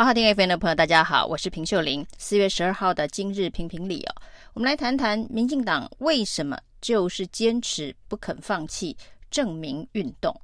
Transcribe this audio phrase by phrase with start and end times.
[0.00, 2.06] 好好听 FM 的朋友，大家好，我是平秀玲。
[2.16, 4.14] 四月十二号的今日评评理哦，
[4.54, 8.96] 我们来谈谈民进党为什么就是坚持不肯放弃
[9.30, 10.34] 正名运动。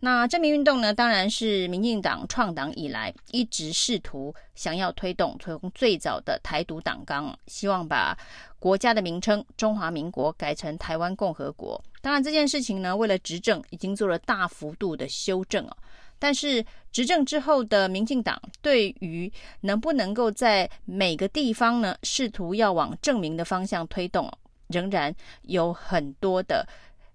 [0.00, 8.16] 那正名运动呢，当然是民进党创党以来一直试图想要推动，从最早的台独党纲，希望把
[8.58, 11.78] 国家的名称中华民国改成台湾共和国。
[12.00, 15.76] 当然这件事情呢，为了执政，已经做了大幅度的修正哦。
[16.24, 19.30] 但是执政之后的民进党，对于
[19.60, 24.32] 能不能够在每个地方呢，试图要往正名的方向推动，
[24.68, 26.66] 仍然有很多的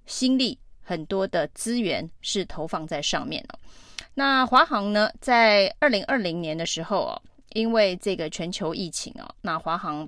[0.05, 3.57] 心力、很多的资源是投放在上面了。
[4.13, 7.21] 那华航呢，在二零二零年的时候哦，
[7.53, 10.07] 因为这个全球疫情哦，那华航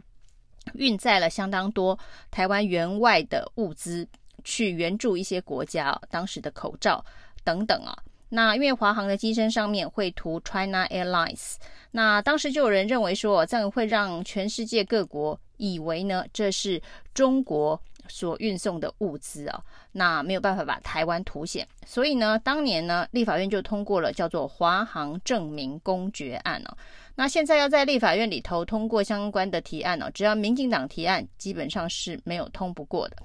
[0.76, 1.98] 运载了相当多
[2.30, 4.08] 台湾援外的物资
[4.44, 7.04] 去援助一些国家哦，当时的口罩
[7.44, 7.98] 等等啊。
[8.34, 11.56] 那因为华航的机身上面会涂 China Airlines，
[11.92, 16.82] 那当时就有人认为说，这样会让全世界各国以为呢，这是
[17.14, 17.82] 中国
[18.12, 26.78] 所运送的物资啊，那没有办法把台湾凸显，所以呢，当年呢，立法院就通过了叫做华航证明公决案哦。
[27.16, 33.18] 那现在要在立法院里头通过相关的提案哦，只要民进党提案，基本上是没有通不过的。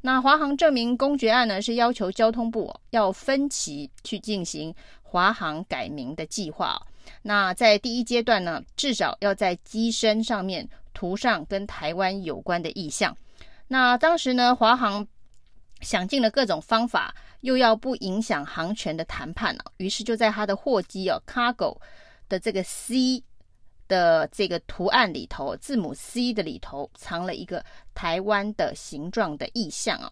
[0.00, 6.80] 那华航证明公决案呢，是要求交通部要分期去进行华航改名的计划。
[7.20, 13.16] 那在第一阶段呢，至少要在机身上面涂上跟台湾有关的意象。
[13.72, 15.06] 那当时呢，华航
[15.80, 21.80] 想尽了各种方法，又要不影响航权的谈判呢，于是就在他的货机哦，cargo
[22.28, 23.24] 的这个 C。
[23.88, 27.62] 的这个图案里头，字母 C 的里头藏了一个
[27.92, 30.10] 台湾的形状的意象啊。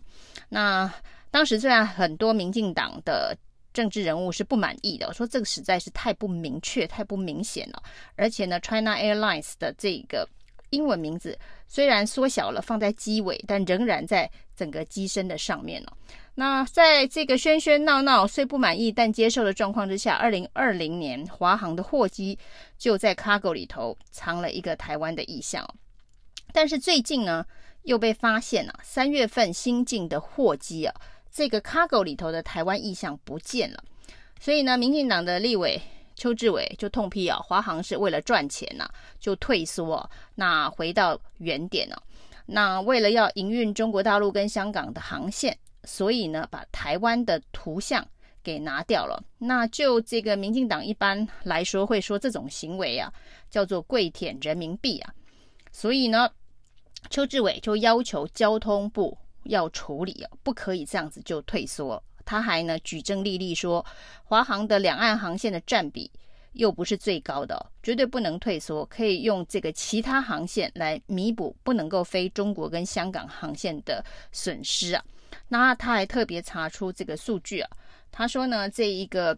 [0.51, 0.93] 那
[1.31, 3.35] 当时虽然很多民进党的
[3.73, 7.83] 政治人物是不满意的，说这个实在是太不明确、太不明显了。
[8.17, 10.29] 而且呢，China Airlines 的这个
[10.71, 15.93] 英文名字虽然缩小了，放在机尾，但仍然在整个机身的上面哦。
[16.35, 22.39] 那在这个喧喧闹闹虽不满意但接受的状况之下，二零二零年华航的货机
[22.79, 25.69] 就在 cargo 里头藏了一个台湾的意象。
[26.53, 27.45] 但是最近呢，
[27.83, 30.95] 又被发现了，三月份新进的货机啊，
[31.31, 33.83] 这个 cargo 里头的台湾意象不见了。
[34.41, 35.81] 所以呢，民进党的立委
[36.21, 38.87] 邱志伟就痛批啊，华航是为了赚钱呐，
[39.19, 42.03] 就退缩，那回到原点了。
[42.45, 45.57] 那为了要营运中国大陆跟香港的航线。
[45.85, 48.07] 所以呢，把台湾的图像
[48.43, 49.25] 给拿掉了。
[49.39, 53.11] 那就这个民进党一般来说会说这种行为啊，
[53.49, 55.15] 叫做跪舔人民币啊。
[55.73, 56.31] 所以呢，
[57.09, 62.03] 邱志伟就要求交通部要处理啊，不可以这样子就退缩。
[62.31, 63.85] 他还呢举证例例说，
[64.23, 66.09] 华航的两岸航线的占比
[66.53, 75.05] 又不是最高的，绝对不能退缩，可以用这个其他航线来弥补不能够飞中国跟香港航线的损失啊。
[75.49, 77.69] 那他还特别查出这个数据啊，
[78.13, 79.37] 他说呢，这一个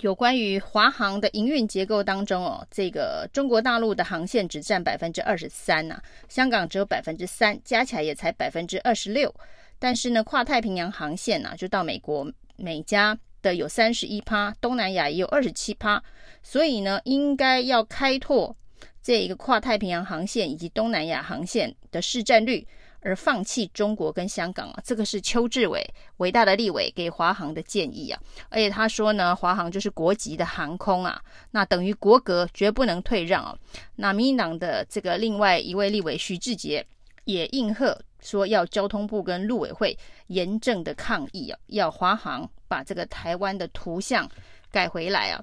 [0.00, 9.32] 有关于华航的营运结构当中哦，这个中国大陆的航线只占百分之二十三呐，香港只有百分之三，加起来也才百分之二十六。
[9.80, 16.00] 但是呢，跨太平洋航线啊，就到美国美加的有三十一趴，东南亚也有二十七趴，
[16.40, 18.54] 所以呢，应该要开拓
[19.02, 22.64] 这一个跨太平洋航线以及东南亚航线的市占率。
[23.02, 25.82] 而放弃中国跟香港啊，这个是邱志伟
[26.18, 28.20] 伟大的立委给华航的建议啊。
[28.50, 31.18] 而且他说呢，华航就是国籍的航空啊，
[31.52, 33.56] 那等于国格，绝不能退让啊。
[33.96, 36.86] 那民进党的这个另外一位立委徐志杰
[37.24, 39.98] 也应和说，要交通部跟陆委会
[40.28, 44.28] 严正的抗议啊，要华航把这个台湾的图像
[44.70, 45.42] 改回来啊。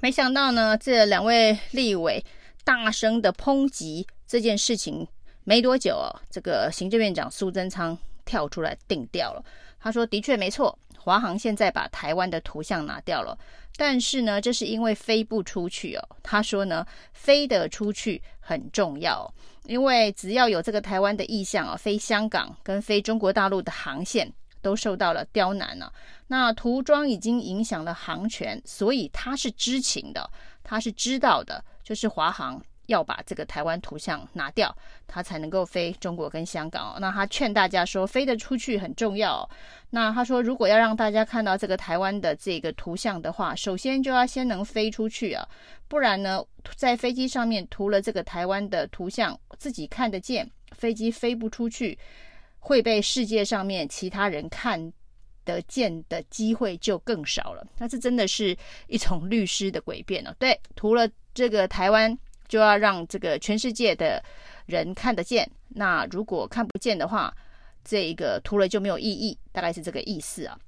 [0.00, 2.24] 没想到呢，这两位立委
[2.64, 5.06] 大声的抨击这件事情。
[5.42, 7.96] 没多久哦，这个行政院长苏贞昌
[8.30, 9.44] 跳出来定调了。
[9.80, 13.36] 他说：“的确没错，华航现在把台湾的图像拿掉了，
[13.76, 19.28] 但是呢，这是因为飞不出去哦。”他说呢，飞得出去很重要，
[19.64, 24.32] 因为只要有这个台湾的意向啊，飞香港跟飞中国大陆的航线
[24.62, 25.92] 都受到了刁难了。
[26.28, 30.30] 那涂装已经影响了航权，所以他是知情的，
[30.62, 32.62] 他是知道的，就是华航。
[32.90, 34.76] 要把这个台湾图像拿掉，
[35.06, 36.98] 他才能够飞中国跟香港哦。
[37.00, 39.48] 那他劝大家说，飞得出去很重要。
[39.90, 45.46] 那他说，如果要让大家看到这个台湾的这个图像的话，首先就要先能飞出去啊，
[45.88, 46.44] 不然呢，
[46.76, 51.96] 在飞机上面涂了这个台湾的图像，自己看得见，飞机飞不出去，
[52.58, 54.92] 会被世界上面其他人看
[55.44, 57.64] 得见的机会就更少了。
[57.78, 58.56] 那这真的是
[58.88, 60.34] 一种律师的诡辩了。
[60.40, 61.08] 对，涂了。
[61.32, 62.18] 这个台湾
[62.50, 64.20] 就要让这个全世界的
[64.66, 65.48] 人看得见。
[65.68, 67.32] 那如果看不见的话，
[67.84, 70.58] 这个图了就没有意义，大概是这个意思啊。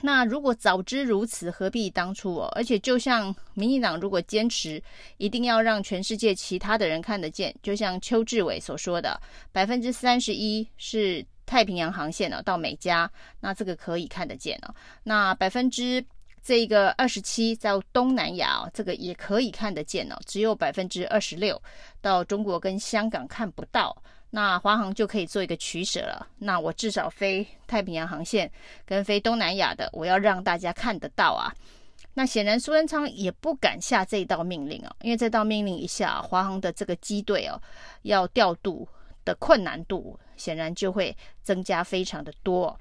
[0.00, 2.48] 那如果早知如此，何必当初哦？
[2.56, 4.82] 而且就像民进党如果坚持
[5.18, 9.20] 一定要让全世界其他的人看得见，就像邱志伟所说的，
[9.52, 13.10] 百分之三十一是太平洋航线哦，到美加，
[13.40, 14.74] 那这个可以看得见哦。
[15.04, 16.02] 那百分之
[16.42, 20.16] 这个二十七在东南亚哦，这个也可以看得见哦。
[20.26, 21.60] 只有百分之二十六
[22.00, 23.96] 到中国跟香港看不到。
[24.34, 26.26] 那华航就可以做一个取舍了。
[26.38, 28.50] 那我至少飞太平洋航线
[28.86, 31.52] 跟飞东南亚的，我要让大家看得到啊。
[32.14, 37.60] 那显然苏贞昌也不敢下这一道命令啊，因为这道命令一下，华航的这个机队哦，
[38.02, 38.88] 要调度
[39.24, 42.74] 的困难度显然就会增加非常的多。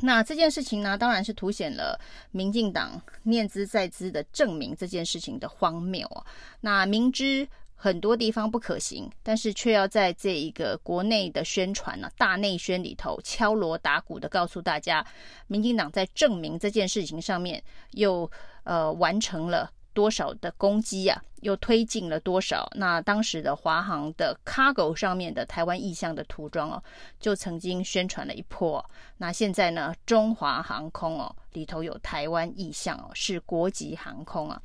[0.00, 2.00] 那这件事情呢，当然是凸显了
[2.30, 6.24] 民进党念兹在兹的证明这件事情的荒谬啊。
[6.60, 7.46] 那明知。
[7.74, 15.04] 很多地方不可行，但是却要在这一个国内的宣传呢、啊，大内宣里头敲锣打鼓的告诉大家，
[15.48, 17.60] 民进党在证明这件事情上面
[17.90, 18.30] 又
[18.62, 19.68] 呃完成了。
[19.92, 21.30] 多少的攻击呀、啊？
[21.42, 22.70] 又推进了多少？
[22.76, 26.82] 那当时的华航的 cargo 上面的台湾意象的涂装哦，
[27.18, 28.84] 就曾经宣传了一波。
[29.16, 34.62] 那现在呢，中华航空哦里头有台湾意象哦，是国籍航空啊。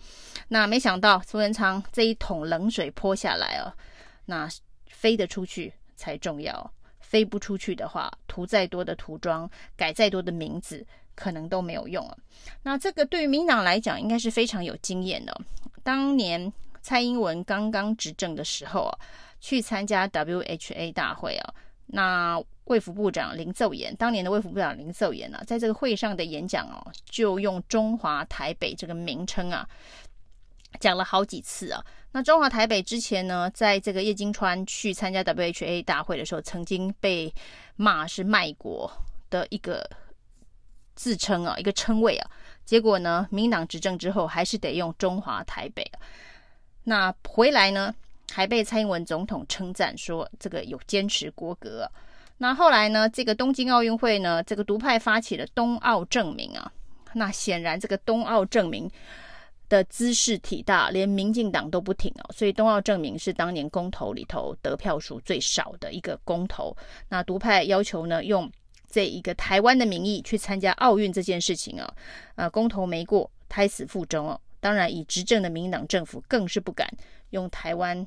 [0.49, 3.73] 那没想到苏贞昌这一桶冷水泼下来哦，
[4.25, 4.47] 那
[4.85, 10.85] 飞得出去才重要，飞不出去的话，涂再多的涂装，改再多的名字。
[11.17, 12.17] 可能都没有用了。
[12.61, 15.35] 那这个对于民党来讲，应该是非常有经验的。
[15.83, 18.99] 当年蔡英文刚刚执政的时候啊，
[19.41, 21.53] 去参加 WHA 大会啊，
[21.87, 29.67] 那卫福部长林奏言，当年的卫福部长林奏言呢，在这个会上的演讲哦，就用中华台北这个名称啊，
[30.79, 31.83] 讲了好几次啊。
[32.11, 37.33] 那中华台北之前呢，在这个叶金川去参加 WHA 大会的时候，曾经被
[37.75, 38.91] 骂是卖国
[39.31, 39.89] 的一个。
[40.97, 42.29] 自称啊，一个称谓啊，
[42.65, 46.01] 结果呢，民党执政之后还是得用中华台北啊。
[46.83, 47.93] 那回来呢，
[48.33, 51.89] 还被蔡英文总统称赞说这个有坚持国格。
[52.39, 56.71] 那后来呢，这个东京奥运会呢，这个独派发起了东奥证明啊。
[57.13, 58.89] 那显然这个东奥证明
[59.69, 62.33] 的兹事体大，连民进党都不挺哦。
[62.33, 66.75] 所以东奥证明是当年公投里头得票数最少的一个公投。
[67.09, 68.51] 那独派要求呢，用。
[68.89, 71.93] 这一个台湾的名义去参加奥运这件事情啊，
[72.35, 74.39] 呃，公投没过，胎死腹中哦。
[74.59, 76.91] 当然，以执政的民党政府更是不敢
[77.29, 78.05] 用台湾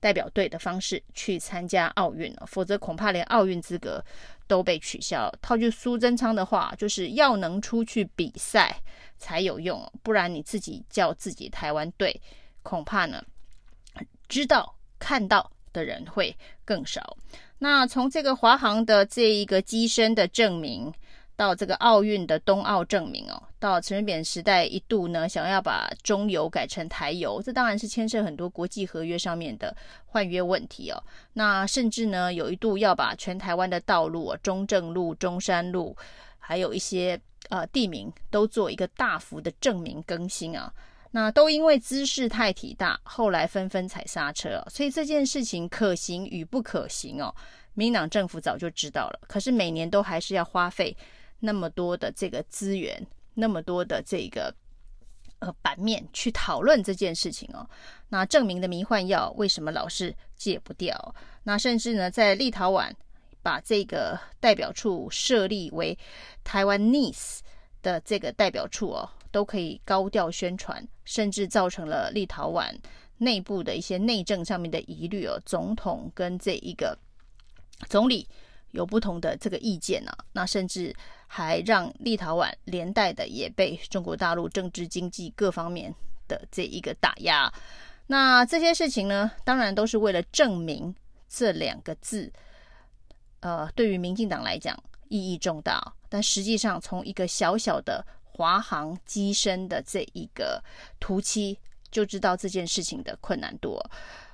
[0.00, 4.04] 代表队的方式去参加奥运了，否则恐怕连奥运资格
[4.48, 5.32] 都被取消。
[5.40, 8.76] 套句苏贞昌的话，就是要能出去比赛
[9.16, 12.20] 才有用，不然你自己叫自己台湾队，
[12.62, 13.22] 恐怕呢，
[14.28, 17.16] 知道看到的人会更少。
[17.58, 20.92] 那从这个华航的这一个机身的证明，
[21.36, 29.74] 到这个奥运的冬奥证明哦，到陈水扁时代一度呢想要把中油改成台油，这当然是牵涉很多国际合约上面的
[30.06, 31.02] 换约问题哦。
[31.32, 35.96] 那甚至呢有一度要把全台湾的道路啊，中正路、中山路，
[36.38, 37.18] 还有一些
[37.48, 40.72] 呃地名都做一个大幅的证明更新啊。
[41.14, 47.32] 那都因为姿势太体大，后来纷纷踩刹车，所以这件事情可行与不可行哦，
[47.74, 50.96] 民进党政府早就知道了，可是每年都还是要花费
[51.38, 54.54] 那么多的这个资源，那么多的这个
[55.40, 57.68] 呃版面去讨论这件事情哦。
[58.08, 61.14] 那证明的迷幻药为什么老是戒不掉？
[61.42, 62.90] 那甚至呢，在立陶宛
[63.42, 65.98] 把这个代表处设立为
[66.42, 67.40] 台湾 Nice
[67.82, 69.10] 的这个代表处哦。
[69.32, 72.72] 都可以高调宣传，甚至造成了立陶宛
[73.18, 75.40] 内部的一些内政上面的疑虑哦。
[75.44, 76.96] 总统跟这一个
[77.88, 78.28] 总理
[78.70, 80.94] 有不同的这个意见呢、啊，那甚至
[81.26, 85.92] 还让立陶宛连带的也被中国大陆政治经济各方面
[86.28, 87.52] 的这一个打压。
[88.06, 90.94] 那这些事情呢，当然都是为了证明
[91.28, 92.30] 这两个字，
[93.40, 94.76] 呃，对于民进党来讲
[95.08, 95.80] 意义重大。
[96.08, 100.62] 但实际上，从一个小小的华航机身的这一个
[100.98, 101.58] 涂漆，
[101.90, 103.78] 就知道这件事情的困难度。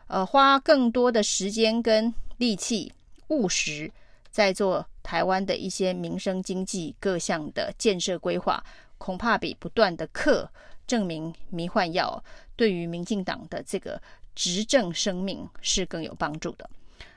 [0.07, 2.93] 呃，花更多的时间跟力气，
[3.29, 3.91] 务实
[4.31, 8.65] 在做台湾的一些民生经济各项的建设规划，
[8.97, 10.51] 恐怕比不断的刻
[10.87, 12.23] 证明迷幻药，
[12.57, 14.01] 对于民进党的这个
[14.35, 16.69] 执政生命是更有帮助的。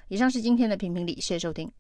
[0.10, 1.72] 以上是今天的评评理，谢谢收听。